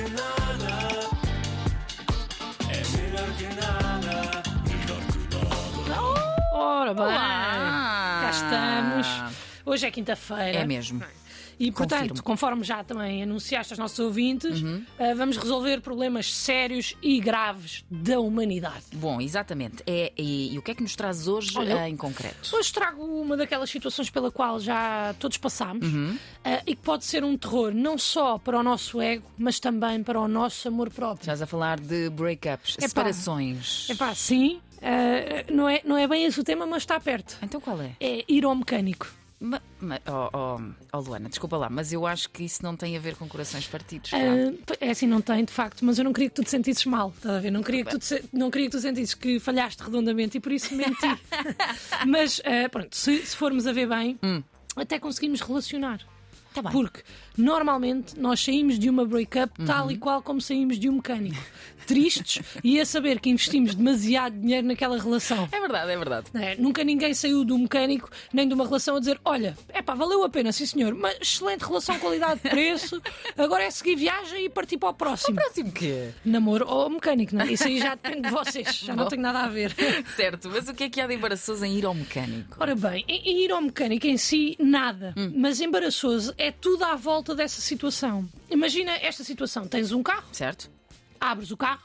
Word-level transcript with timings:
que 0.00 0.10
nada. 0.12 0.72
É 2.70 2.80
melhor 2.96 3.28
que 3.36 3.44
nada. 3.60 4.42
Melhor 4.66 5.02
que 5.12 5.88
nada. 5.88 6.02
Ora 6.54 6.94
bem, 6.94 7.04
Olá. 7.04 8.20
cá 8.22 8.30
estamos. 8.30 9.06
Hoje 9.66 9.86
é 9.86 9.90
quinta-feira. 9.90 10.60
É 10.60 10.64
mesmo. 10.64 11.02
E, 11.60 11.70
portanto, 11.70 11.90
Confirmo. 12.00 12.16
Uhum. 12.16 12.22
conforme 12.22 12.64
já 12.64 12.82
também 12.82 13.22
anunciaste 13.22 13.74
aos 13.74 13.78
nossos 13.78 13.98
ouvintes, 13.98 14.62
eh, 14.98 15.14
vamos 15.14 15.36
resolver 15.36 15.82
problemas 15.82 16.34
sérios 16.34 16.96
e 17.02 17.20
graves 17.20 17.84
da 17.90 18.18
humanidade. 18.18 18.84
Bom, 18.94 19.20
exatamente. 19.20 19.82
É, 19.86 20.10
e, 20.16 20.54
e 20.54 20.58
o 20.58 20.62
que 20.62 20.70
é 20.70 20.74
que 20.74 20.82
nos 20.82 20.96
traz 20.96 21.28
hoje 21.28 21.52
Olha, 21.58 21.82
ah, 21.82 21.88
em 21.88 21.98
concreto? 21.98 22.56
Hoje 22.56 22.72
trago 22.72 23.04
uma 23.04 23.36
daquelas 23.36 23.68
situações 23.68 24.08
pela 24.08 24.30
qual 24.30 24.58
já 24.58 25.14
todos 25.18 25.36
passámos 25.36 25.86
Uhum. 25.86 26.16
eh, 26.42 26.62
e 26.66 26.74
que 26.74 26.80
pode 26.82 27.04
ser 27.04 27.22
um 27.24 27.36
terror 27.36 27.74
não 27.74 27.98
só 27.98 28.38
para 28.38 28.58
o 28.58 28.62
nosso 28.62 28.98
ego, 29.02 29.26
mas 29.36 29.60
também 29.60 30.02
para 30.02 30.18
o 30.18 30.26
nosso 30.26 30.66
amor 30.66 30.88
próprio. 30.88 31.20
Estás 31.24 31.42
a 31.42 31.46
falar 31.46 31.78
de 31.78 32.08
breakups, 32.08 32.76
Epá. 32.78 32.88
separações. 32.88 33.90
Epá, 33.90 34.14
sim, 34.14 34.60
eh, 34.80 35.44
não, 35.52 35.68
é, 35.68 35.82
não 35.84 35.98
é 35.98 36.08
bem 36.08 36.24
esse 36.24 36.40
o 36.40 36.44
tema, 36.44 36.64
mas 36.64 36.84
está 36.84 36.98
perto. 36.98 37.36
Então 37.42 37.60
qual 37.60 37.78
é? 37.82 37.90
É 38.00 38.24
ir 38.26 38.46
ao 38.46 38.54
mecânico. 38.54 39.06
Ma, 39.42 39.58
ma, 39.80 39.98
oh, 40.06 40.28
oh, 40.36 40.60
oh, 40.92 41.00
Luana, 41.00 41.30
desculpa 41.30 41.56
lá, 41.56 41.70
mas 41.70 41.94
eu 41.94 42.06
acho 42.06 42.28
que 42.28 42.44
isso 42.44 42.62
não 42.62 42.76
tem 42.76 42.94
a 42.94 43.00
ver 43.00 43.16
com 43.16 43.26
corações 43.26 43.66
partidos. 43.66 44.10
Ah, 44.12 44.74
é 44.78 44.90
assim, 44.90 45.06
não 45.06 45.22
tem, 45.22 45.42
de 45.46 45.52
facto, 45.52 45.82
mas 45.82 45.98
eu 45.98 46.04
não 46.04 46.12
queria 46.12 46.28
que 46.28 46.34
tu 46.34 46.44
te 46.44 46.50
sentisses 46.50 46.84
mal, 46.84 47.10
estás 47.16 47.36
a 47.36 47.40
ver? 47.40 47.50
Não 47.50 47.62
queria 47.62 47.82
que 47.86 47.90
tu, 47.92 47.98
te 47.98 48.22
não 48.34 48.50
queria 48.50 48.66
que 48.66 48.72
tu 48.76 48.80
sentisses 48.80 49.14
que 49.14 49.40
falhaste 49.40 49.82
redondamente 49.82 50.36
e 50.36 50.40
por 50.40 50.52
isso 50.52 50.74
menti. 50.74 51.08
mas, 52.06 52.42
ah, 52.44 52.68
pronto, 52.68 52.94
se, 52.94 53.24
se 53.24 53.34
formos 53.34 53.66
a 53.66 53.72
ver 53.72 53.88
bem, 53.88 54.18
até 54.76 54.98
conseguimos 54.98 55.40
relacionar. 55.40 56.00
Tá. 56.54 56.62
Porque 56.70 57.02
normalmente 57.36 58.18
nós 58.18 58.40
saímos 58.40 58.78
de 58.78 58.90
uma 58.90 59.04
breakup 59.04 59.52
tal 59.64 59.90
e 59.90 59.96
qual 59.96 60.22
como 60.22 60.40
saímos 60.40 60.78
de 60.78 60.88
um 60.88 60.94
mecânico. 60.94 61.40
Tristes 61.86 62.40
e 62.62 62.78
a 62.78 62.86
saber 62.86 63.18
que 63.18 63.30
investimos 63.30 63.74
demasiado 63.74 64.38
dinheiro 64.38 64.66
naquela 64.66 64.96
relação. 65.00 65.48
É 65.50 65.58
verdade, 65.60 65.90
é 65.90 65.96
verdade. 65.96 66.26
É? 66.34 66.54
Nunca 66.56 66.84
ninguém 66.84 67.12
saiu 67.14 67.44
do 67.44 67.58
mecânico 67.58 68.08
nem 68.32 68.46
de 68.46 68.54
uma 68.54 68.64
relação 68.64 68.96
a 68.96 69.00
dizer: 69.00 69.18
Olha, 69.24 69.56
é 69.70 69.82
pá, 69.82 69.94
valeu 69.94 70.22
a 70.22 70.28
pena, 70.28 70.52
sim 70.52 70.66
senhor, 70.66 70.94
mas 70.94 71.16
excelente 71.20 71.62
relação 71.64 71.98
qualidade-preço, 71.98 73.00
agora 73.36 73.64
é 73.64 73.70
seguir 73.70 73.96
viagem 73.96 74.44
e 74.44 74.48
partir 74.48 74.76
para 74.78 74.90
o 74.90 74.94
próximo. 74.94 75.34
Próximo 75.36 75.72
quê? 75.72 76.10
Namoro 76.24 76.64
ou 76.68 76.88
mecânico, 76.90 77.34
não 77.34 77.44
é? 77.44 77.52
Isso 77.52 77.64
aí 77.64 77.78
já 77.80 77.94
depende 77.96 78.28
de 78.28 78.30
vocês, 78.30 78.68
já 78.84 78.94
não 78.94 79.08
tem 79.08 79.18
nada 79.18 79.40
a 79.40 79.48
ver. 79.48 79.74
Certo, 80.14 80.48
mas 80.48 80.68
o 80.68 80.74
que 80.74 80.84
é 80.84 80.90
que 80.90 81.00
há 81.00 81.06
de 81.08 81.14
embaraçoso 81.14 81.64
em 81.64 81.76
ir 81.76 81.86
ao 81.86 81.94
mecânico? 81.94 82.56
Ora 82.60 82.74
bem, 82.76 83.04
em- 83.08 83.30
em 83.30 83.44
ir 83.44 83.50
ao 83.50 83.60
mecânico 83.62 84.06
em 84.06 84.16
si, 84.16 84.56
nada. 84.60 85.12
Mas 85.34 85.60
embaraçoso 85.60 86.32
é 86.40 86.50
tudo 86.50 86.84
à 86.84 86.96
volta 86.96 87.34
dessa 87.34 87.60
situação. 87.60 88.28
Imagina 88.48 88.92
esta 88.96 89.22
situação: 89.22 89.66
tens 89.68 89.92
um 89.92 90.02
carro, 90.02 90.26
Certo? 90.32 90.70
Abres 91.20 91.50
o 91.50 91.56
carro, 91.56 91.82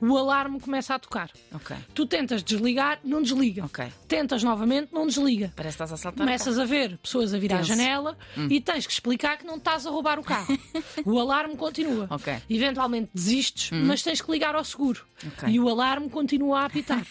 o 0.00 0.16
alarme 0.16 0.60
começa 0.60 0.94
a 0.94 0.98
tocar. 0.98 1.30
Ok. 1.52 1.76
Tu 1.94 2.06
tentas 2.06 2.42
desligar, 2.42 3.00
não 3.04 3.20
desliga. 3.22 3.64
Ok. 3.64 3.86
Tentas 4.06 4.42
novamente, 4.42 4.90
não 4.92 5.06
desliga. 5.06 5.52
Parece 5.56 5.76
que 5.76 5.82
estás 5.82 5.92
a 5.92 5.96
saltar. 5.96 6.24
Começas 6.26 6.58
a 6.58 6.64
ver 6.64 6.96
pessoas 6.98 7.34
a 7.34 7.38
virar 7.38 7.56
a 7.56 7.58
Tenso. 7.60 7.72
Hum. 7.72 7.76
janela 7.76 8.18
e 8.50 8.60
tens 8.60 8.86
que 8.86 8.92
explicar 8.92 9.38
que 9.38 9.44
não 9.46 9.56
estás 9.56 9.86
a 9.86 9.90
roubar 9.90 10.18
o 10.18 10.22
carro. 10.22 10.56
o 11.04 11.18
alarme 11.18 11.56
continua. 11.56 12.06
Ok. 12.10 12.32
Hum. 12.32 12.40
Eventualmente 12.48 13.10
desistes, 13.14 13.70
mas 13.72 14.02
tens 14.02 14.20
que 14.20 14.30
ligar 14.30 14.54
ao 14.54 14.64
seguro. 14.64 15.04
E 15.48 15.58
o 15.58 15.68
alarme 15.68 16.08
continua 16.10 16.60
a 16.60 16.64
apitar. 16.66 17.04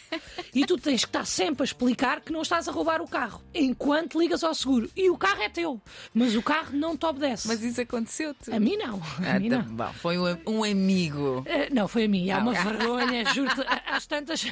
e 0.54 0.66
tu 0.66 0.78
tens 0.78 1.02
que 1.04 1.10
estar 1.10 1.26
sempre 1.26 1.64
a 1.64 1.66
explicar 1.66 2.22
que 2.22 2.32
não 2.32 2.42
estás 2.42 2.68
a 2.68 2.72
roubar 2.72 3.02
o 3.02 3.08
carro 3.08 3.42
enquanto 3.54 4.20
ligas 4.20 4.44
ao 4.44 4.54
seguro. 4.54 4.90
E 4.96 5.10
o 5.10 5.18
carro 5.18 5.42
é 5.42 5.50
teu, 5.50 5.82
mas 6.14 6.36
o 6.36 6.42
carro 6.42 6.70
não 6.74 6.96
te 6.96 7.06
obedece. 7.06 7.48
Mas 7.48 7.62
isso 7.64 7.82
aconteceu-te. 7.82 8.52
A 8.54 8.60
mim 8.60 8.78
não. 8.78 9.02
A 9.26 9.36
Ah, 9.36 9.40
mim 9.40 9.50
tá 9.50 9.58
não. 9.64 9.76
bom. 9.76 9.94
Foi 9.94 10.18
um, 10.18 10.38
um 10.48 10.64
amigo. 10.64 11.44
Eh, 11.46 11.65
Não, 11.72 11.88
foi 11.88 12.06
a 12.06 12.08
mim. 12.08 12.30
Há 12.32 12.38
uma 12.40 12.54
vergonha, 12.54 13.26
juro-te. 13.34 13.62
Às 13.88 14.06
tantas 14.06 14.46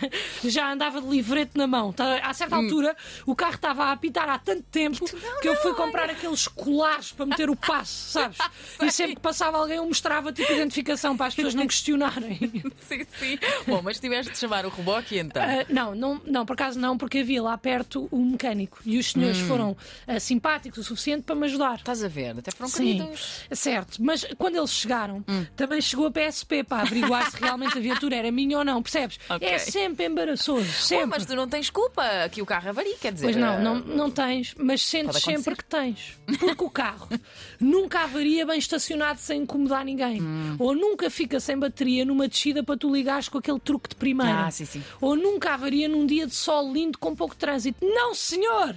já 0.43 0.71
andava 0.71 1.01
de 1.01 1.07
livrete 1.07 1.57
na 1.57 1.67
mão. 1.67 1.91
Tá- 1.93 2.19
A 2.23 2.33
certa 2.33 2.55
Hum. 2.57 2.63
altura, 2.63 2.95
o 3.25 3.35
carro 3.35 3.55
estava 3.55 3.85
a 3.85 3.91
apitar 3.91 4.29
há 4.29 4.37
tanto 4.39 4.63
tempo 4.63 5.03
que 5.41 5.47
eu 5.47 5.55
fui 5.57 5.73
comprar 5.73 6.09
aqueles 6.09 6.47
colares 6.47 7.11
para 7.11 7.25
meter 7.25 7.49
o 7.49 7.55
passo, 7.55 8.11
sabes? 8.11 8.37
E 8.81 8.91
sempre 8.91 9.15
que 9.15 9.21
passava 9.21 9.57
alguém, 9.57 9.77
eu 9.77 9.85
mostrava 9.85 10.31
tipo 10.31 10.51
identificação 10.51 11.15
para 11.15 11.27
as 11.27 11.35
pessoas 11.35 11.53
não 11.55 11.67
questionarem. 11.67 12.37
sim, 12.87 13.05
sim. 13.19 13.39
Bom, 13.67 13.81
mas 13.81 13.99
tiveste 13.99 14.31
de 14.31 14.37
chamar 14.37 14.65
o 14.65 14.69
reboque 14.69 15.17
então. 15.17 15.41
Ah, 15.41 15.65
não, 15.69 15.95
não, 15.95 16.21
não, 16.25 16.45
por 16.45 16.53
acaso 16.53 16.79
não, 16.79 16.97
porque 16.97 17.19
havia 17.19 17.41
lá 17.41 17.57
perto 17.57 18.07
um 18.11 18.31
mecânico 18.31 18.79
e 18.85 18.97
os 18.97 19.11
senhores 19.11 19.39
Hum. 19.41 19.47
foram 19.47 19.77
ah, 20.07 20.19
simpáticos 20.19 20.79
o 20.79 20.83
suficiente 20.83 21.23
para 21.23 21.35
me 21.35 21.45
ajudar. 21.45 21.75
Estás 21.75 22.03
a 22.03 22.07
ver? 22.07 22.37
Até 22.37 22.51
foram 22.51 22.69
Sim, 22.69 22.97
queridos. 22.97 23.45
certo. 23.51 24.03
Mas 24.03 24.25
quando 24.37 24.57
eles 24.57 24.71
chegaram, 24.71 25.23
Hum. 25.27 25.45
também 25.55 25.81
chegou 25.81 26.07
a 26.07 26.11
PSP 26.11 26.63
para 26.63 26.81
averiguar 27.03 27.31
se 27.31 27.37
realmente 27.37 27.77
a 27.77 27.81
viatura 27.81 28.15
era 28.15 28.31
minha 28.31 28.57
ou 28.57 28.65
não, 28.65 28.81
percebes? 28.81 29.19
Ok. 29.29 29.47
É 29.47 29.57
sempre 29.57 30.05
embaraçoso, 30.05 30.65
Bom, 30.65 30.71
sempre. 30.71 31.07
mas 31.07 31.25
tu 31.25 31.35
não 31.35 31.47
tens 31.47 31.69
culpa 31.69 32.03
que 32.31 32.41
o 32.41 32.45
carro 32.45 32.69
avarie, 32.69 32.95
quer 32.99 33.13
dizer. 33.13 33.25
Pois 33.25 33.35
não, 33.35 33.53
eh, 33.53 33.61
não, 33.61 33.75
não 33.75 34.11
tens, 34.11 34.55
mas 34.57 34.81
sentes 34.81 35.21
sempre 35.21 35.55
que 35.55 35.65
tens. 35.65 36.17
Porque 36.39 36.63
o 36.63 36.69
carro 36.69 37.07
nunca 37.59 38.01
avaria 38.01 38.45
bem 38.45 38.57
estacionado 38.57 39.19
sem 39.19 39.41
incomodar 39.41 39.85
ninguém. 39.85 40.21
Hum. 40.21 40.55
Ou 40.59 40.73
nunca 40.73 41.09
fica 41.09 41.39
sem 41.39 41.57
bateria 41.57 42.05
numa 42.05 42.27
descida 42.27 42.63
para 42.63 42.77
tu 42.77 42.93
ligares 42.93 43.29
com 43.29 43.37
aquele 43.37 43.59
truque 43.59 43.89
de 43.89 43.95
primeira. 43.95 44.47
Ah, 44.47 44.51
sim, 44.51 44.65
sim. 44.65 44.83
Ou 45.01 45.15
nunca 45.15 45.53
avaria 45.53 45.87
num 45.87 46.05
dia 46.05 46.25
de 46.25 46.35
sol 46.35 46.71
lindo 46.71 46.97
com 46.97 47.15
pouco 47.15 47.35
trânsito. 47.35 47.85
Não, 47.85 48.13
senhor! 48.13 48.75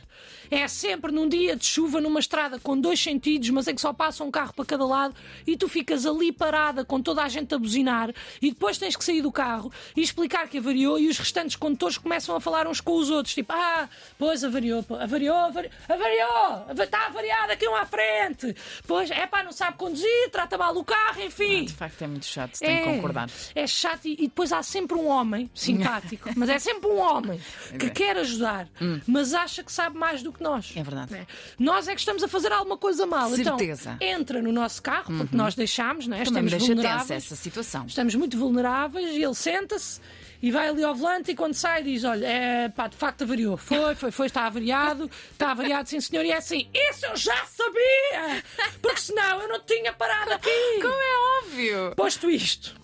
É 0.51 0.69
sempre 0.69 1.11
num 1.11 1.29
dia 1.29 1.57
de 1.57 1.65
chuva 1.65 2.01
numa 2.01 2.21
estrada 2.21 2.59
com 2.59 2.79
dois 2.79 3.01
sentidos, 3.01 3.51
mas 3.51 3.67
em 3.67 3.75
que 3.75 3.81
só 3.81 3.93
passa 3.93 4.23
um 4.23 4.31
carro 4.31 4.53
para 4.55 4.65
cada 4.65 4.85
lado 4.85 5.15
e 5.47 5.57
tu 5.57 5.69
ficas 5.69 6.07
ali 6.07 6.33
parada 6.33 6.85
com 6.85 7.01
toda 7.01 7.23
a 7.23 7.29
gente 7.29 7.55
a 7.55 7.59
buzinar 7.59 8.13
e 8.41 8.51
depois 8.51 8.79
tens 8.79 8.97
que 8.97 9.05
sair 9.05 9.23
do 9.23 9.33
carro 9.33 9.73
e 9.97 10.03
explicar 10.03 10.49
que 10.49 10.59
avariou 10.59 10.99
e 10.99 11.09
os 11.09 11.19
restantes 11.19 11.57
condutores 11.57 11.99
começam 11.99 12.35
a 12.37 12.41
falar 12.41 12.67
uns 12.67 12.81
com 12.81 12.97
os 12.97 13.11
outros, 13.11 13.35
tipo, 13.35 13.53
ah, 13.53 13.89
pois 14.19 14.45
avariou, 14.45 14.85
avariou, 15.01 15.37
avariou, 15.37 15.77
avariou, 15.89 16.85
está 16.85 17.07
avariado 17.07 17.53
aqui 17.53 17.69
um 17.69 17.75
à 17.75 17.87
frente, 17.87 18.55
pois, 18.87 19.11
é 19.11 19.27
pá, 19.27 19.43
não 19.43 19.53
sabe 19.53 19.77
conduzir, 19.77 20.31
trata 20.31 20.57
mal 20.59 20.77
o 20.77 20.85
carro, 20.85 21.21
enfim. 21.23 21.65
De 21.65 21.73
facto 21.73 22.03
é 22.03 22.07
muito 22.07 22.27
chato, 22.27 22.59
tenho 22.59 22.85
que 22.85 22.93
concordar. 22.93 23.29
É 23.55 23.67
chato 23.67 24.07
e, 24.07 24.13
e 24.15 24.23
depois 24.29 24.53
há 24.53 24.63
sempre 24.63 24.97
um 24.97 25.09
homem 25.09 25.51
simpático, 25.55 26.31
mas 26.37 26.49
é 26.49 26.59
sempre 26.59 26.89
um 26.89 26.99
homem 26.99 27.41
que 27.79 27.87
é. 27.87 27.91
quer 27.91 28.17
ajudar, 28.19 28.69
mas 29.07 29.35
acha 29.35 29.63
que 29.63 29.73
sabe 29.73 29.99
mais 29.99 30.23
do 30.23 30.33
que 30.33 30.43
nós. 30.43 30.73
É 30.77 30.83
verdade. 30.83 31.13
né? 31.13 31.27
Nós 31.59 31.89
é 31.89 31.95
que 31.95 32.01
estamos 32.01 32.23
a 32.23 32.29
fazer 32.29 32.53
alguma 32.53 32.77
coisa 32.77 33.07
mal. 33.07 33.31
Certeza. 33.31 33.97
Então, 33.97 34.09
entra 34.09 34.43
no 34.43 34.53
nosso 34.53 34.83
carro, 34.83 35.17
porque 35.17 35.37
nós 35.37 35.55
deixámos? 35.55 36.05
Também 36.07 36.21
me 36.21 36.25
estamos 36.25 36.51
deixa 36.51 36.67
vulneráveis. 36.67 37.11
essa 37.11 37.37
situação. 37.37 37.87
Estamos 37.87 38.06
muito 38.15 38.39
vulneráveis 38.39 39.11
e 39.11 39.23
ele 39.23 39.35
senta-se 39.35 40.01
e 40.43 40.51
vai 40.51 40.69
ali 40.69 40.85
ao 40.85 40.95
volante 40.95 41.31
e 41.31 41.35
quando 41.35 41.55
sai 41.55 41.83
diz: 41.83 42.05
Olha, 42.05 42.27
é, 42.27 42.69
pá, 42.69 42.89
de 42.89 42.97
facto 42.97 43.23
avariou. 43.23 43.57
Foi, 43.57 43.95
foi, 43.95 44.11
foi, 44.11 44.27
está 44.27 44.47
avariado, 44.47 45.11
está 45.33 45.51
avariado, 45.51 45.89
sim 45.89 46.01
senhor. 46.01 46.25
E 46.25 46.31
é 46.31 46.37
assim: 46.37 46.69
Isso 46.73 47.07
eu 47.07 47.17
já 47.17 47.45
sabia! 47.47 48.45
Porque 48.83 49.01
senão 49.01 49.43
eu 49.43 49.49
não 49.49 49.61
tinha 49.61 49.93
parado 49.93 50.33
aqui. 50.33 50.81
Como 50.81 50.95
é 50.95 51.43
óbvio! 51.43 51.95
Posto 51.97 52.31
isto, 52.31 52.75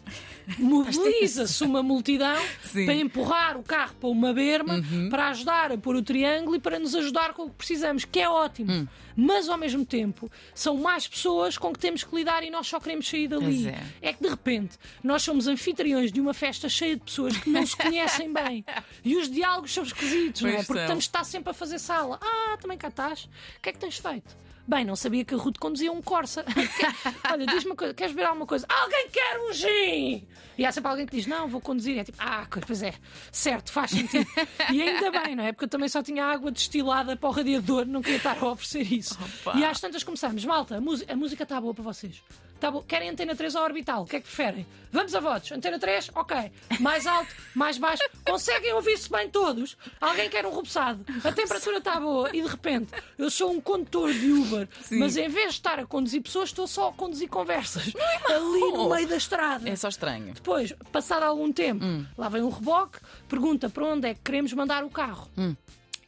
mobiliza-se 0.59 1.63
uma 1.65 1.83
multidão 1.83 2.41
Sim. 2.65 2.81
Uhum. 2.81 2.87
para 2.87 2.95
empurrar 2.95 3.57
o 3.57 3.63
carro 3.63 3.95
para 4.01 4.09
uma 4.09 4.33
berma, 4.33 4.83
para 5.11 5.29
ajudar 5.29 5.73
a 5.73 5.79
pôr 5.79 5.97
o 5.97 6.03
triângulo 6.03 6.57
e 6.57 6.61
para 6.61 6.79
nos 6.79 6.95
ajudar 6.95 7.33
com 7.35 7.45
o 7.45 7.51
que 7.51 7.57
precisamos, 7.57 8.05
que 8.05 8.21
é 8.21 8.29
ótimo. 8.29 8.73
Hum. 8.73 8.89
Mas 9.17 9.49
ao 9.49 9.59
mesmo 9.59 9.85
tempo 9.85 10.31
são 10.55 10.77
mais 10.77 11.07
pessoas 11.07 11.59
com 11.59 11.73
que 11.73 11.79
temos 11.79 12.05
que 12.05 12.15
lidar 12.15 12.43
e 12.43 12.51
nós 12.51 12.67
só 12.67 12.81
queremos 12.81 13.09
sair 13.09 13.29
dali. 13.29 13.45
Pois 13.45 13.67
é. 13.67 14.13
que 14.13 14.23
de 14.23 14.29
repente 14.29 14.79
nós 15.03 15.23
somos 15.23 15.47
anfitriões 15.47 16.13
de 16.13 16.21
uma 16.21 16.35
festa 16.35 16.69
cheia 16.69 16.97
de 16.97 17.03
pessoas 17.03 17.37
que 17.37 17.51
não 17.51 17.65
se 17.67 17.77
conhecem 17.77 18.31
bem 18.35 18.65
e 19.05 19.17
os 19.17 19.31
diálogos 19.31 19.73
são 19.73 19.83
esquisitos, 19.83 20.43
não 20.43 20.51
é? 20.51 20.63
Porque 20.63 20.81
estamos 20.81 21.05
está 21.05 21.25
sempre 21.25 21.51
a 21.51 21.55
fazer 21.55 21.79
sala. 21.79 22.19
Ah, 22.23 22.57
também 22.61 22.79
cá 22.79 22.89
estás. 22.89 23.25
O 23.25 23.61
que 23.63 23.69
é 23.69 23.73
que 23.73 23.79
tens 23.79 23.99
feito? 23.99 24.37
Bem, 24.67 24.85
não 24.85 24.95
sabia 24.95 25.25
que 25.25 25.35
a 25.35 25.37
Ruth 25.37 25.59
conduzia 25.59 25.91
um 25.91 26.01
Corsa. 26.01 26.45
Olha, 27.31 27.47
diz-me 27.47 27.71
uma 27.71 27.77
coisa, 27.77 27.93
queres 27.93 28.15
ver 28.15 28.25
alguma 28.25 28.47
coisa? 28.47 28.65
Alguém 28.69 29.09
quer 29.11 29.41
um 29.41 29.53
gin! 29.53 30.27
E 30.57 30.65
há 30.65 30.71
sempre 30.71 30.91
alguém 30.91 31.07
que 31.07 31.17
diz, 31.17 31.27
não, 31.27 31.49
vou 31.49 31.61
conduzir. 31.61 31.99
É 31.99 32.05
tipo, 32.05 32.19
ah, 32.21 32.47
pois 32.65 32.83
é, 32.83 32.95
certo, 33.33 33.73
faz 33.73 33.91
sentido. 33.91 34.27
E 34.71 34.81
ainda 34.81 35.11
bem, 35.11 35.35
não 35.35 35.45
é? 35.45 35.53
Porque 35.53 35.65
eu 35.65 35.69
também 35.69 35.89
só 35.89 36.03
tinha 36.03 36.25
água 36.25 36.51
destilada 36.53 37.17
para 37.17 37.29
o 37.29 37.33
radiador, 37.33 37.87
não 37.87 38.01
queria 38.01 38.19
estar 38.19 38.39
a 38.39 38.49
oferecer 38.49 38.93
isso. 38.93 39.02
Opa. 39.11 39.59
E 39.59 39.65
às 39.65 39.81
tantas 39.81 40.03
começamos, 40.05 40.45
malta, 40.45 40.77
a, 40.77 40.81
música- 41.17 41.43
está 41.43 41.61
boa 41.61 41.75
para 41.75 41.83
vocês. 41.85 42.23
Tá 42.61 42.71
bom. 42.71 42.81
Querem 42.81 43.09
antena 43.09 43.35
3 43.35 43.57
ou 43.57 43.63
orbital? 43.65 44.03
O 44.03 44.07
que 44.07 44.15
é 44.15 44.21
que 44.21 44.27
preferem? 44.27 44.65
Vamos 44.93 45.13
a 45.17 45.19
votos. 45.19 45.51
Antena 45.51 45.81
3? 45.81 46.13
Ok. 46.15 46.53
Mais 46.79 47.09
alto, 47.09 47.35
mais 47.57 47.77
baixo. 47.77 48.05
Conseguem 48.25 48.73
ouvir-se 48.75 49.11
bem 49.11 49.29
todos? 49.29 49.77
Alguém 50.01 50.31
quer 50.31 50.47
um 50.47 50.51
rubeçado? 50.51 51.05
A 51.25 51.33
temperatura 51.33 51.79
está 51.79 51.99
boa 51.99 52.29
e 52.33 52.41
de 52.41 52.47
repente 52.47 52.93
eu 53.19 53.29
sou 53.33 53.51
um 53.51 53.61
condutor 53.61 54.13
de 54.13 54.31
Uber, 54.31 54.69
mas 54.93 55.17
em 55.17 55.29
vez 55.29 55.47
de 55.55 55.59
estar 55.59 55.81
a 55.81 55.87
conduzir 55.87 56.23
pessoas, 56.23 56.51
estou 56.51 56.69
só 56.69 56.91
a 56.91 56.93
conduzir 56.93 57.29
conversas 57.29 57.93
ali 58.31 58.61
no 58.61 58.89
meio 58.91 59.09
da 59.09 59.17
estrada. 59.17 59.69
É 59.69 59.75
só 59.75 59.89
estranho. 59.89 60.33
Depois, 60.33 60.73
passado 60.93 61.25
algum 61.25 61.53
tempo, 61.53 61.85
lá 62.17 62.29
vem 62.29 62.43
um 62.43 62.49
reboque, 62.51 63.01
pergunta 63.29 63.69
para 63.69 63.85
onde 63.85 64.07
é 64.07 64.15
que 64.15 64.21
queremos 64.21 64.53
mandar 64.53 64.85
o 64.85 64.89
carro. 64.91 65.29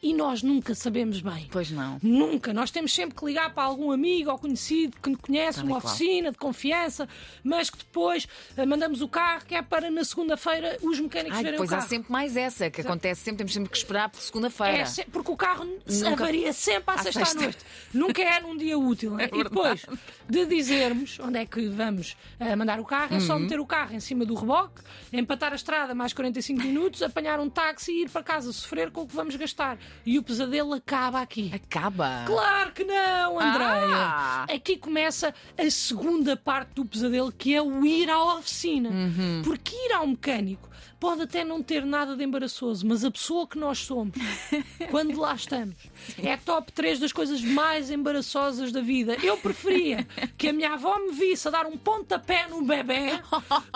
E 0.07 0.13
nós 0.13 0.43
nunca 0.43 0.75
sabemos 0.75 1.23
bem. 1.23 1.49
Pois 1.51 1.71
não. 1.71 1.99
Nunca. 2.03 2.53
Nós 2.53 2.71
temos 2.71 2.93
sempre 2.93 3.17
que 3.17 3.25
ligar 3.25 3.55
para 3.55 3.63
algum 3.63 3.91
amigo 3.91 4.31
ou 4.31 4.39
conhecido 4.39 4.95
que 5.03 5.17
conhece, 5.17 5.61
uma 5.63 5.81
qual. 5.81 5.93
oficina 5.93 6.31
de 6.31 6.37
confiança, 6.37 7.09
mas 7.43 7.71
que 7.71 7.79
depois 7.79 8.29
eh, 8.55 8.67
mandamos 8.67 9.01
o 9.01 9.09
carro 9.09 9.47
que 9.47 9.55
é 9.55 9.63
para 9.63 9.91
na 9.91 10.05
segunda-feira 10.05 10.77
os 10.83 11.01
mecânicos 11.01 11.39
Ai, 11.39 11.43
verem 11.45 11.57
pois 11.57 11.71
o 11.71 11.75
há 11.75 11.79
carro. 11.79 11.89
sempre 11.89 12.13
mais 12.13 12.37
essa, 12.37 12.69
que 12.69 12.83
acontece 12.83 13.23
sempre, 13.23 13.39
temos 13.39 13.55
sempre 13.55 13.71
que 13.71 13.77
esperar 13.79 14.11
por 14.11 14.21
segunda-feira. 14.21 14.79
É 14.79 14.85
se- 14.85 15.05
porque 15.07 15.31
o 15.31 15.37
carro 15.39 15.65
Nunca- 15.65 16.11
avaria 16.13 16.53
sempre 16.53 16.85
à 16.95 16.95
à 16.95 16.99
sexta 16.99 17.23
à 17.23 17.25
sexta. 17.25 17.43
noite. 17.43 17.59
Nunca 17.95 18.23
é 18.23 18.41
num 18.41 18.57
dia 18.59 18.79
útil. 18.79 19.13
né? 19.15 19.31
e 19.33 19.43
depois 19.43 19.87
de 20.29 20.45
dizermos 20.45 21.19
onde 21.21 21.39
é 21.39 21.47
que 21.47 21.67
vamos 21.69 22.15
eh, 22.39 22.55
mandar 22.55 22.79
o 22.79 22.85
carro, 22.85 23.15
é 23.15 23.19
Uhum. 23.19 23.21
só 23.27 23.39
meter 23.39 23.59
o 23.59 23.65
carro 23.65 23.95
em 23.95 24.01
cima 24.01 24.27
do 24.27 24.35
reboque, 24.35 24.83
empatar 25.13 25.53
a 25.53 25.57
estrada 25.57 25.95
mais 25.95 26.13
45 26.13 26.61
minutos, 26.63 27.01
apanhar 27.03 27.41
um 27.41 27.49
táxi 27.49 27.91
e 27.91 28.03
ir 28.03 28.11
para 28.11 28.23
casa 28.23 28.53
sofrer 28.53 28.91
com 28.91 29.01
o 29.03 29.07
que 29.07 29.17
vamos 29.17 29.35
gastar. 29.37 29.79
E 30.07 30.19
o 30.19 30.23
pesadelo 30.23 30.75
acaba 30.75 31.21
aqui. 31.21 31.51
Acaba. 31.55 32.25
Claro 32.27 32.73
que 32.73 32.85
não, 32.85 33.41
Andréia! 33.41 33.97
Ah! 33.97 34.47
Aqui 34.53 34.77
começa 34.77 35.35
a 35.57 35.71
segunda 35.71 36.37
parte 36.37 36.75
do 36.75 36.85
pesadelo, 36.85 37.33
que 37.33 37.55
é 37.55 37.63
o 37.63 37.85
ir 37.87 38.11
à 38.11 38.37
oficina. 38.37 38.91
Uhum. 38.91 39.43
Porque 39.45 39.75
ir 39.75 39.93
ao 39.93 40.07
mecânico 40.07 40.69
pode 41.01 41.23
até 41.23 41.45
não 41.45 41.63
ter 41.63 41.85
nada 41.85 42.17
de 42.17 42.25
embaraçoso, 42.25 42.87
mas 42.87 43.05
a 43.05 43.11
pessoa 43.11 43.47
que 43.47 43.59
nós 43.59 43.79
somos, 43.79 44.15
quando 44.91 45.19
lá 45.19 45.35
estamos, 45.35 45.75
é 46.23 46.37
top 46.37 46.73
3 46.73 46.99
das 46.99 47.13
coisas 47.13 47.41
mais 47.43 47.91
embaraçosas 47.91 48.73
da 48.73 48.81
vida. 48.81 49.17
Eu 49.23 49.37
preferia 49.37 50.07
que 50.37 50.49
a 50.49 50.53
minha 50.53 50.73
avó 50.75 50.99
me 50.99 51.13
visse 51.13 51.49
a 51.49 51.51
dar 51.51 51.67
um 51.67 51.77
pontapé 51.77 52.47
no 52.49 52.63
bebê 52.63 53.21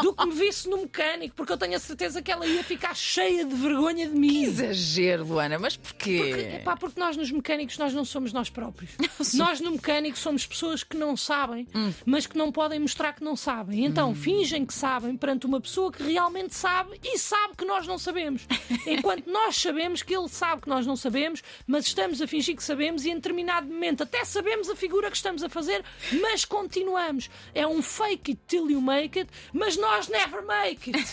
do 0.03 0.13
que 0.13 0.27
me 0.27 0.35
visse 0.35 0.69
no 0.69 0.79
mecânico, 0.79 1.35
porque 1.35 1.53
eu 1.53 1.59
tenho 1.59 1.77
a 1.77 1.79
certeza 1.79 2.23
que 2.23 2.31
ela 2.33 2.47
ia 2.47 2.63
ficar 2.65 2.95
cheia 2.97 3.45
de 3.45 3.55
vergonha 3.55 4.09
de 4.09 4.15
mim. 4.15 4.43
Exagero, 4.45 5.27
Luana, 5.27 5.59
mas 5.59 5.77
porquê? 5.77 6.19
Porque, 6.19 6.57
epá, 6.57 6.77
porque 6.77 6.99
nós 7.01 7.17
nos 7.17 7.31
mecânicos 7.31 7.77
nós 7.79 7.93
não 7.93 8.05
somos 8.05 8.33
nós 8.33 8.49
próprios. 8.51 8.91
Nós 9.35 9.61
no 9.61 9.73
mecânico 9.73 10.19
somos 10.19 10.47
pessoas 10.47 10.83
que 10.83 10.97
não 10.97 11.17
sabem, 11.17 11.67
Hum. 11.75 11.93
mas 12.07 12.27
que 12.27 12.37
não 12.39 12.51
podem 12.51 12.79
mostrar 12.81 13.13
que 13.13 13.23
não 13.23 13.37
sabem. 13.37 13.85
Então 13.85 14.15
fingem 14.15 14.65
que 14.65 14.73
sabem 14.73 15.17
perante 15.17 15.47
uma 15.47 15.61
pessoa 15.61 15.93
que 15.93 16.03
realmente 16.03 16.55
sabe 16.55 16.98
e 17.03 17.19
sabe 17.19 17.55
que 17.57 17.65
nós 17.65 17.87
não 17.87 17.99
sabemos. 17.99 18.47
Enquanto 18.87 19.27
nós 19.31 19.57
sabemos 19.57 20.03
que 20.03 20.15
ele 20.17 20.29
sabe 20.29 20.63
que 20.63 20.69
nós 20.69 20.87
não 20.87 20.97
sabemos, 20.97 21.43
mas 21.67 21.87
estamos 21.87 22.21
a 22.23 22.27
fingir 22.27 22.57
que 22.57 22.63
sabemos 22.63 23.05
e 23.05 23.11
em 23.11 23.15
determinado 23.15 23.67
momento 23.67 24.03
até 24.03 24.25
sabemos 24.25 24.69
a 24.69 24.77
figura 24.77 25.11
que 25.11 25.17
estamos 25.17 25.43
a 25.43 25.49
fazer, 25.49 25.85
mas 26.21 26.45
continuamos. 26.45 27.31
É 27.55 27.67
um 27.67 27.83
fake 27.83 28.33
it 28.33 28.41
till 28.47 28.71
you 28.71 28.81
make 28.81 29.19
it, 29.19 29.31
mas 29.53 29.77
nós 29.77 30.09
never 30.09 30.43
make 30.45 30.91
it. 30.95 31.09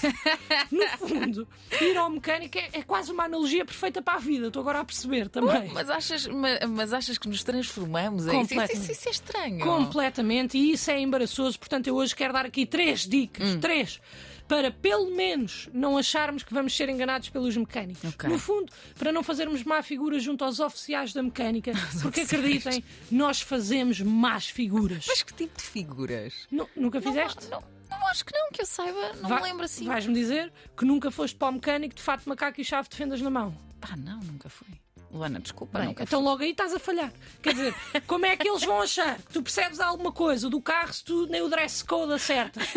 No 0.71 0.87
fundo, 1.07 1.47
ir 1.81 1.97
ao 1.97 2.09
mecânico 2.09 2.57
é, 2.57 2.69
é 2.73 2.81
quase 2.81 3.11
uma 3.11 3.25
analogia 3.25 3.65
perfeita 3.65 4.01
para 4.01 4.15
a 4.15 4.19
vida. 4.19 4.47
Estou 4.47 4.61
agora 4.61 4.79
a 4.79 4.85
perceber 4.85 5.29
também. 5.29 5.69
Mas 5.73 5.89
achas, 5.89 6.27
ma- 6.27 6.59
mas 6.69 6.93
achas 6.93 7.17
que 7.17 7.27
nos 7.27 7.43
transformamos? 7.43 8.27
É 8.27 8.31
isso? 8.41 8.53
Isso- 8.73 8.91
isso 8.91 9.07
é 9.07 9.11
estranho. 9.11 9.59
Completamente, 9.59 10.57
e 10.57 10.71
isso 10.73 10.89
é 10.91 10.99
embaraçoso. 10.99 11.57
Portanto, 11.59 11.87
eu 11.87 11.95
hoje 11.95 12.15
quero 12.15 12.33
dar 12.33 12.45
aqui 12.45 12.65
três 12.65 13.01
dicas. 13.07 13.47
Hum. 13.49 13.59
Três. 13.59 13.99
Para 14.47 14.69
pelo 14.71 15.09
menos 15.15 15.67
não 15.73 15.97
acharmos 15.97 16.43
que 16.43 16.53
vamos 16.53 16.75
ser 16.77 16.87
enganados 16.87 17.29
pelos 17.29 17.57
mecânicos. 17.57 18.03
Ok. 18.13 18.29
No 18.29 18.37
fundo, 18.37 18.71
para 18.97 19.11
não 19.11 19.23
fazermos 19.23 19.63
má 19.63 19.81
figura 19.81 20.19
junto 20.19 20.43
aos 20.45 20.59
oficiais 20.59 21.13
da 21.13 21.23
mecânica, 21.23 21.71
porque 22.01 22.21
acreditem, 22.21 22.83
nós 23.09 23.41
fazemos 23.41 23.99
más 24.01 24.47
figuras. 24.47 25.05
Mas 25.07 25.23
que 25.23 25.33
tipo 25.33 25.57
de 25.57 25.63
figuras? 25.63 26.33
Nu- 26.51 26.69
nunca 26.75 27.01
fizeste? 27.01 27.47
Não, 27.49 27.59
não, 27.89 27.99
não 27.99 28.07
acho 28.07 28.23
que 28.23 28.37
não, 28.37 28.51
que 28.51 28.61
eu 28.61 28.65
saiba. 28.67 29.13
Não 29.21 29.29
Vai- 29.29 29.41
me 29.41 29.47
lembro 29.49 29.65
assim. 29.65 29.85
Vais-me 29.85 30.13
dizer 30.13 30.53
que 30.77 30.85
nunca 30.85 31.09
foste 31.09 31.35
para 31.35 31.47
o 31.49 31.53
mecânico 31.53 31.95
de 31.95 32.03
fato 32.03 32.29
macaco 32.29 32.61
e 32.61 32.63
chave 32.63 32.87
de 32.87 32.95
fendas 32.95 33.19
na 33.21 33.31
mão. 33.31 33.57
Pá, 33.81 33.95
não, 33.97 34.19
nunca 34.19 34.47
fui. 34.47 34.67
Luana, 35.15 35.39
desculpa, 35.39 35.79
Bem, 35.79 35.95
então 35.97 36.21
logo 36.21 36.43
aí 36.43 36.51
estás 36.51 36.73
a 36.73 36.79
falhar. 36.79 37.09
Quer 37.41 37.53
dizer, 37.53 37.73
como 38.05 38.25
é 38.25 38.35
que 38.35 38.47
eles 38.49 38.63
vão 38.65 38.81
achar 38.81 39.15
que 39.17 39.31
tu 39.31 39.41
percebes 39.41 39.79
alguma 39.79 40.11
coisa 40.11 40.49
do 40.49 40.61
carro 40.61 40.91
se 40.93 41.03
tu 41.05 41.25
nem 41.27 41.41
o 41.41 41.47
dress 41.49 41.83
code 41.85 42.11
acertas? 42.11 42.67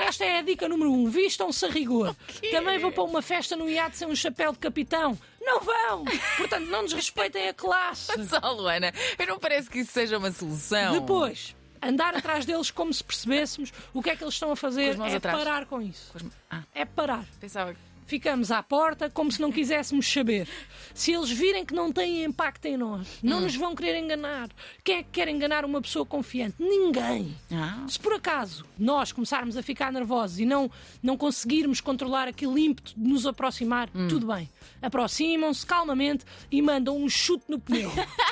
Esta 0.00 0.24
é 0.24 0.38
a 0.38 0.42
dica 0.42 0.68
número 0.68 0.92
um. 0.92 1.10
Vistam-se 1.10 1.66
a 1.66 1.68
rigor. 1.68 2.14
Também 2.52 2.78
vão 2.78 2.92
para 2.92 3.02
uma 3.02 3.20
festa 3.20 3.56
no 3.56 3.68
iate 3.68 3.96
sem 3.96 4.06
um 4.06 4.14
chapéu 4.14 4.52
de 4.52 4.58
capitão. 4.58 5.18
Não 5.40 5.60
vão! 5.60 6.04
Portanto, 6.36 6.66
não 6.68 6.84
desrespeitem 6.84 7.48
a 7.48 7.54
classe. 7.54 8.12
fui. 8.12 8.24
Só, 8.26 8.38
Luana, 8.52 8.92
eu 9.18 9.26
não 9.26 9.38
parece 9.40 9.68
que 9.68 9.80
isso 9.80 9.90
seja 9.92 10.18
uma 10.18 10.30
solução. 10.30 10.92
Depois, 11.00 11.56
andar 11.82 12.14
atrás 12.14 12.44
deles 12.46 12.70
como 12.70 12.94
se 12.94 13.02
percebêssemos 13.02 13.72
o 13.92 14.00
que 14.00 14.10
é 14.10 14.14
que 14.16 14.22
eles 14.22 14.34
estão 14.34 14.50
a 14.50 14.52
Com 14.52 14.56
fazer 14.56 14.90
as 15.00 15.12
é 15.12 15.16
atrás. 15.16 15.36
parar 15.36 15.66
com 15.66 15.82
isso. 15.82 16.10
Pois- 16.12 16.24
Ah, 16.48 16.62
É 16.72 16.84
parar. 16.84 17.24
pensava 17.40 17.74
que. 17.74 17.80
Ficamos 18.06 18.50
à 18.50 18.62
porta 18.62 19.08
como 19.08 19.30
se 19.32 19.40
não 19.40 19.50
quiséssemos 19.50 20.10
saber. 20.12 20.46
Se 20.94 21.12
eles 21.12 21.30
virem 21.30 21.64
que 21.64 21.74
não 21.74 21.90
têm 21.90 22.24
impacto 22.24 22.66
em 22.66 22.76
nós, 22.76 23.06
não 23.22 23.38
Hum. 23.38 23.40
nos 23.42 23.56
vão 23.56 23.74
querer 23.74 23.98
enganar. 23.98 24.48
Quem 24.84 24.96
é 24.98 25.02
que 25.02 25.08
quer 25.12 25.28
enganar 25.28 25.64
uma 25.64 25.80
pessoa 25.80 26.04
confiante? 26.04 26.56
Ninguém. 26.58 27.34
Ah. 27.50 27.84
Se 27.88 27.98
por 27.98 28.12
acaso 28.12 28.64
nós 28.78 29.12
começarmos 29.12 29.56
a 29.56 29.62
ficar 29.62 29.90
nervosos 29.92 30.38
e 30.38 30.44
não, 30.44 30.70
não 31.02 31.16
conseguirmos 31.16 31.80
controlar 31.80 32.28
aquele 32.28 32.60
ímpeto 32.60 32.92
de 32.96 33.08
nos 33.08 33.26
aproximar, 33.26 33.88
Hum. 33.94 34.08
tudo 34.08 34.26
bem. 34.26 34.48
Aproximam-se 34.82 35.64
calmamente 35.64 36.24
e 36.50 36.60
mandam 36.60 36.96
um 36.98 37.08
chute 37.08 37.44
no 37.48 37.58
pneu. 37.58 37.90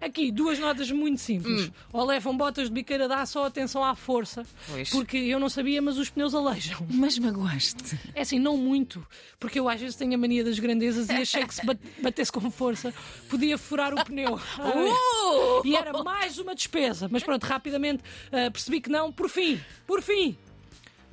Aqui, 0.00 0.32
duas 0.32 0.58
notas 0.58 0.90
muito 0.90 1.20
simples. 1.20 1.70
Ou 1.92 2.04
levam 2.06 2.36
botas 2.36 2.68
de 2.68 2.72
biqueira 2.74 3.06
aço 3.14 3.38
ou 3.38 3.44
atenção 3.44 3.84
à 3.84 3.94
força. 3.94 4.42
Hum. 4.42 4.44
Pois. 4.68 4.90
Porque 4.90 5.16
eu 5.18 5.38
não 5.38 5.48
sabia, 5.48 5.82
mas 5.82 5.98
os 5.98 6.08
pneus 6.08 6.34
aleijam. 6.34 6.86
Mas 6.90 7.18
magoaste. 7.18 7.98
É 8.14 8.22
assim, 8.22 8.38
não 8.38 8.56
muito, 8.56 9.06
porque 9.38 9.58
eu 9.60 9.68
às 9.68 9.80
vezes 9.80 9.96
tenho 9.96 10.14
a 10.14 10.18
mania 10.18 10.42
das 10.42 10.58
grandezas 10.58 11.08
e 11.08 11.12
achei 11.12 11.46
que 11.46 11.54
se 11.54 11.64
bat- 11.64 11.78
batesse 12.02 12.32
com 12.32 12.50
força 12.50 12.94
podia 13.28 13.58
furar 13.58 13.92
o 13.92 14.04
pneu. 14.04 14.40
Uh! 14.60 15.66
E 15.66 15.74
era 15.76 15.92
mais 16.02 16.38
uma 16.38 16.54
despesa. 16.54 17.08
Mas 17.10 17.22
pronto, 17.22 17.44
rapidamente 17.44 18.02
ah, 18.32 18.50
percebi 18.50 18.80
que 18.80 18.88
não. 18.90 19.12
Por 19.12 19.28
fim, 19.28 19.60
por 19.86 20.02
fim, 20.02 20.36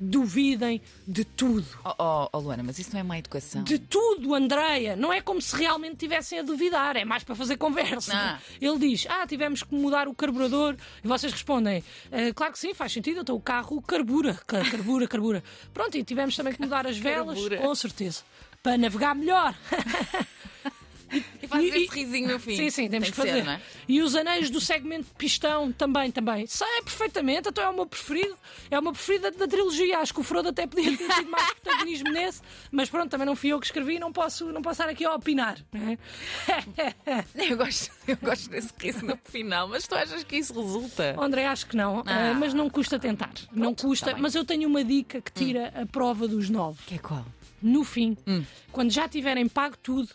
duvidem 0.00 0.80
de 1.06 1.24
tudo. 1.24 1.66
Oh, 1.84 1.94
oh, 1.98 2.28
oh, 2.32 2.38
Luana, 2.38 2.62
mas 2.62 2.78
isso 2.78 2.90
não 2.92 3.00
é 3.00 3.02
má 3.02 3.18
educação. 3.18 3.62
De 3.62 3.78
tudo, 3.78 4.34
Andreia. 4.34 4.96
Não 4.96 5.12
é 5.12 5.20
como 5.20 5.40
se 5.42 5.54
realmente 5.56 5.96
tivessem 5.96 6.38
a 6.38 6.42
duvidar, 6.42 6.96
é 6.96 7.04
mais 7.04 7.24
para 7.24 7.34
fazer 7.34 7.56
conversa. 7.56 8.12
Ah. 8.14 8.38
Ele 8.60 8.78
diz: 8.78 9.06
Ah, 9.08 9.26
tivemos 9.26 9.62
que 9.62 9.74
mudar 9.74 10.08
o 10.08 10.14
carburador. 10.14 10.76
E 11.02 11.08
vocês 11.08 11.32
respondem: 11.32 11.82
"Ah, 12.12 12.32
Claro 12.34 12.52
que 12.52 12.58
sim, 12.58 12.74
faz 12.74 12.92
sentido. 12.92 13.20
Então 13.20 13.34
o 13.36 13.40
carro 13.40 13.80
carbura, 13.82 14.34
ca- 14.46 14.64
carbura, 14.64 15.06
carbura. 15.08 15.42
Pronto, 15.74 15.96
e 15.96 16.04
tivemos 16.04 16.36
também 16.36 16.52
que 16.52 16.60
mudar 16.60 16.86
as 16.86 16.96
velas, 16.98 17.34
Carbura. 17.38 17.56
com 17.58 17.74
certeza, 17.74 18.22
para 18.62 18.76
navegar 18.78 19.14
melhor. 19.14 19.54
E 21.42 21.46
fazes 21.46 21.74
E- 21.74 21.78
esse 21.84 21.94
risinho 21.94 22.28
no 22.32 22.38
fim. 22.38 22.56
Sim, 22.56 22.70
sim, 22.70 22.88
temos 22.88 23.08
Tem 23.08 23.12
que 23.12 23.16
fazer. 23.16 23.32
Ser, 23.38 23.44
não 23.44 23.52
é? 23.52 23.60
E 23.88 24.02
os 24.02 24.14
anéis 24.14 24.50
do 24.50 24.60
segmento 24.60 25.04
de 25.04 25.14
pistão 25.14 25.72
também, 25.72 26.10
também. 26.10 26.46
Sei 26.46 26.66
perfeitamente, 26.84 27.48
então 27.48 27.64
é 27.64 27.68
o 27.68 27.74
meu 27.74 27.86
preferido. 27.86 28.36
É 28.70 28.78
o 28.78 28.82
meu 28.82 28.92
preferido 28.92 29.30
da, 29.30 29.38
da 29.38 29.48
trilogia. 29.48 29.98
Acho 29.98 30.12
que 30.14 30.20
o 30.20 30.22
Frodo 30.22 30.48
até 30.50 30.66
podia 30.66 30.96
ter 30.96 31.08
tido 31.08 31.30
mais 31.30 31.50
protagonismo 31.54 32.10
nesse, 32.10 32.42
mas 32.70 32.90
pronto, 32.90 33.10
também 33.10 33.26
não 33.26 33.34
fui 33.36 33.50
eu 33.50 33.58
que 33.60 33.66
escrevi, 33.66 33.98
não 33.98 34.12
posso, 34.12 34.46
não 34.52 34.60
posso 34.62 34.80
estar 34.82 34.90
aqui 34.92 35.04
a 35.04 35.14
opinar. 35.14 35.58
não 35.72 35.88
é? 35.92 35.98
Eu 37.48 37.56
gosto, 37.56 37.90
eu 38.06 38.16
gosto 38.16 38.50
desse 38.50 38.72
riso 38.78 39.04
no 39.04 39.16
final, 39.24 39.68
mas 39.68 39.86
tu 39.86 39.94
achas 39.94 40.22
que 40.24 40.36
isso 40.36 40.52
resulta? 40.60 41.16
André, 41.18 41.46
acho 41.46 41.66
que 41.66 41.76
não, 41.76 42.02
Ah. 42.06 42.28
eh, 42.30 42.34
mas 42.34 42.52
não 42.54 42.68
custa 42.68 42.98
tentar. 42.98 43.32
não 43.52 43.74
custa, 43.74 44.06
tá 44.06 44.12
bem. 44.12 44.22
mas 44.22 44.34
eu 44.34 44.44
tenho 44.44 44.68
uma 44.68 44.84
dica 44.84 45.20
que 45.20 45.32
tira 45.32 45.72
a 45.80 45.86
prova 45.86 46.26
dos 46.28 46.50
nove. 46.50 46.78
Que 46.86 46.94
é 46.96 46.98
qual? 46.98 47.24
No 47.62 47.84
fim, 47.84 48.16
Hum. 48.26 48.44
quando 48.70 48.90
já 48.90 49.08
tiverem 49.08 49.48
pago 49.48 49.76
tudo, 49.82 50.08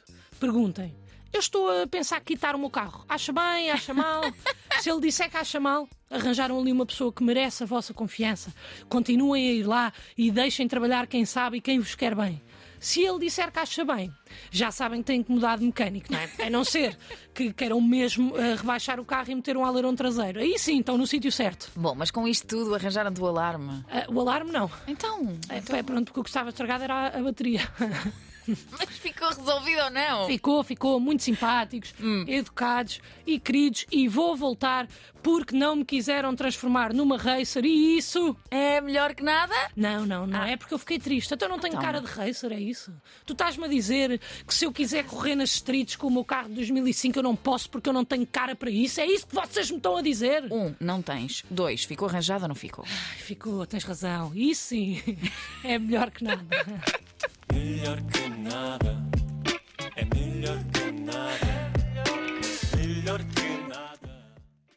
perguntem. 0.48 0.94
Eu 1.32 1.40
estou 1.40 1.70
a 1.82 1.88
pensar 1.88 2.20
quitar 2.20 2.54
o 2.56 2.60
meu 2.60 2.70
carro. 2.70 3.06
Acha 3.08 3.32
bem, 3.32 3.72
acha 3.72 3.94
mal? 3.94 4.22
Se 4.82 4.90
ele 4.92 5.00
disser 5.02 5.30
que 5.32 5.38
acha 5.38 5.60
mal, 5.60 5.88
arranjaram 6.10 6.60
ali 6.60 6.72
uma 6.72 6.86
pessoa 6.86 7.12
que 7.14 7.24
merece 7.24 7.64
a 7.64 7.66
vossa 7.66 7.94
confiança. 7.94 8.54
Continuem 8.90 9.48
a 9.50 9.54
ir 9.54 9.64
lá 9.64 9.94
e 10.18 10.30
deixem 10.30 10.68
trabalhar 10.68 11.08
quem 11.08 11.26
sabe 11.26 11.58
e 11.58 11.62
quem 11.62 11.80
vos 11.80 11.96
quer 11.96 12.14
bem. 12.14 12.42
Se 12.80 13.02
ele 13.02 13.18
disser 13.20 13.50
que 13.50 13.58
acha 13.60 13.86
bem, 13.86 14.12
já 14.52 14.70
sabem 14.70 15.00
que 15.00 15.06
têm 15.08 15.24
que 15.24 15.32
mudar 15.32 15.58
de 15.58 15.64
mecânico, 15.66 16.12
não 16.12 16.20
é? 16.20 16.30
A 16.46 16.50
não 16.50 16.66
ser 16.66 16.98
que 17.34 17.54
queiram 17.54 17.80
mesmo 17.80 18.38
eh, 18.38 18.56
rebaixar 18.56 19.00
o 19.00 19.06
carro 19.06 19.32
e 19.32 19.36
meter 19.36 19.56
um 19.56 19.64
alarão 19.66 19.96
traseiro. 19.96 20.40
Aí 20.42 20.60
sim, 20.60 20.82
estão 20.82 20.98
no 20.98 21.08
sítio 21.08 21.32
certo. 21.32 21.72
Bom, 21.78 21.96
mas 21.96 22.12
com 22.12 22.28
isto 22.28 22.46
tudo 22.46 22.76
arranjaram-te 22.76 23.22
o 23.22 23.26
alarme. 23.26 23.84
Ah, 23.90 24.06
o 24.10 24.20
alarme 24.20 24.52
não. 24.52 24.70
Então, 24.86 25.40
É, 25.50 25.82
pronto, 25.82 26.08
porque 26.08 26.20
o 26.20 26.24
que 26.24 26.30
estava 26.30 26.50
estragado 26.50 26.84
era 26.84 26.94
a- 26.94 27.18
a 27.20 27.24
bateria. 27.24 27.62
mas 28.48 28.90
ficou 28.98 29.30
resolvido 29.30 29.82
ou 29.84 29.90
não? 29.90 30.28
Ficou, 30.28 30.64
ficou, 30.64 31.00
muito 31.00 31.24
simpáticos, 31.24 31.94
educados 32.28 33.00
e 33.26 33.40
queridos, 33.40 33.86
e 33.92 34.08
vou 34.08 34.36
voltar 34.36 34.88
porque 35.22 35.56
não 35.56 35.78
me 35.78 35.86
quiseram 35.86 36.36
transformar 36.36 36.94
numa 36.94 37.18
racer 37.18 37.64
e 37.64 37.98
isso. 37.98 38.36
É 38.52 38.82
melhor 38.82 39.16
que 39.16 39.24
nada? 39.24 39.54
Não, 39.76 40.06
não, 40.06 40.28
não 40.28 40.44
é 40.44 40.58
porque 40.58 40.74
eu 40.74 40.78
fiquei 40.80 41.00
triste. 41.00 41.34
Então 41.34 41.48
eu 41.48 41.52
não 41.54 41.60
tenho 41.60 41.72
Então. 41.74 41.82
cara 41.82 42.02
de 42.02 42.08
racer, 42.08 42.52
é 42.52 42.60
isso? 42.60 42.94
Tu 43.26 43.32
estás-me 43.32 43.64
a 43.64 43.68
dizer 43.70 44.20
que 44.46 44.54
se 44.54 44.66
eu 44.66 44.72
quiser 44.74 45.06
correr 45.06 45.36
nas 45.36 45.52
streets 45.52 45.96
com 45.96 46.08
o 46.08 46.12
meu 46.12 46.26
carro 46.26 46.50
de 46.50 46.56
2005 46.56 47.18
eu 47.18 47.24
não 47.24 47.36
posso 47.38 47.70
porque 47.70 47.88
eu 47.88 47.94
não 47.94 48.04
tenho 48.04 48.28
cara 48.28 48.54
para 48.54 48.70
isso? 48.70 49.00
É 49.00 49.06
isso 49.06 49.26
que 49.26 49.34
vocês 49.34 49.72
me 49.72 49.78
estão 49.78 49.96
a 49.96 50.02
dizer? 50.02 50.44
Um, 50.52 50.76
não 50.80 51.02
tens. 51.02 51.46
Dois, 51.50 51.86
ficou 51.86 52.10
arranjado 52.10 52.44
ou 52.44 52.48
não 52.50 52.56
ficou? 52.56 52.84
Ai, 52.86 53.18
Ficou, 53.20 53.66
tens 53.66 53.86
razão. 53.86 54.32
Isso 54.36 54.68
sim 54.68 55.02
é 55.64 55.80
melhor 55.80 56.12
que 56.12 56.24
nada. 56.26 56.44
melhor 57.54 58.02
que 58.02 58.23
another. 58.54 59.03